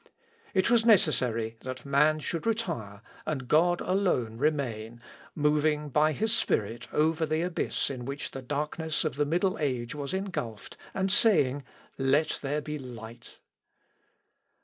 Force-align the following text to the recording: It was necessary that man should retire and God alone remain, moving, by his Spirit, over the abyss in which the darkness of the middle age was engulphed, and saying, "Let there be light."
It 0.55 0.71
was 0.71 0.83
necessary 0.83 1.57
that 1.61 1.85
man 1.85 2.17
should 2.17 2.47
retire 2.47 3.03
and 3.27 3.47
God 3.47 3.81
alone 3.81 4.39
remain, 4.39 4.99
moving, 5.35 5.89
by 5.89 6.11
his 6.11 6.35
Spirit, 6.35 6.87
over 6.91 7.23
the 7.23 7.43
abyss 7.43 7.87
in 7.91 8.05
which 8.05 8.31
the 8.31 8.41
darkness 8.41 9.03
of 9.03 9.15
the 9.15 9.27
middle 9.27 9.59
age 9.59 9.93
was 9.93 10.11
engulphed, 10.11 10.75
and 10.95 11.11
saying, 11.11 11.63
"Let 11.99 12.39
there 12.41 12.61
be 12.61 12.79
light." 12.79 13.37